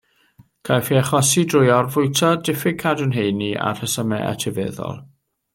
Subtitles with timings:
[0.67, 4.99] Caiff ei achosi drwy orfwyta, diffyg cadw'n heini a rhesymau etifeddol.